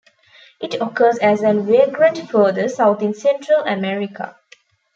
[0.59, 4.35] It occurs as an vagrant further south in Central America.